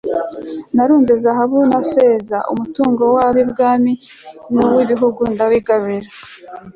[0.75, 3.93] narunze zahabu na feza, umutungo w'abami
[4.53, 6.09] n'uw'ibihugu ndawigarurira